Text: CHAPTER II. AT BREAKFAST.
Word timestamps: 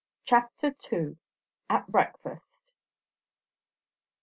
CHAPTER 0.25 0.75
II. 0.91 1.17
AT 1.69 1.85
BREAKFAST. 1.91 2.71